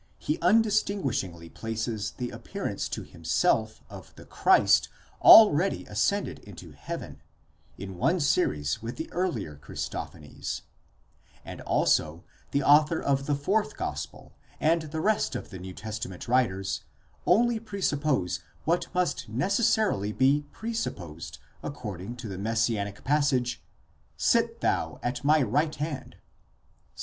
[0.17, 4.89] he undistinguishingly places the appearance to him self of the Christ
[5.21, 7.21] already ascended into heaven,
[7.77, 10.63] in one series with the earlier 'Christophanies;
[11.45, 16.27] and also the author of the fourth gospel and the rest of the New Testament
[16.27, 16.81] writers
[17.27, 23.63] only presuppose what must necessarily be presupposed according to the messianic passage:
[24.17, 26.15] Sit thou at my right hand,
[26.95, 26.99] Ps.